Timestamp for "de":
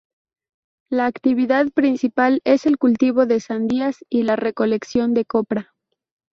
3.27-3.39, 5.13-5.25